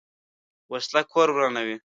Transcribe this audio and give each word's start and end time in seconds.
وسله 0.71 1.01
کور 1.11 1.27
ورانوي 1.35 1.77